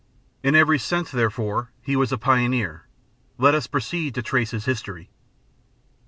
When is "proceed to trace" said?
3.67-4.49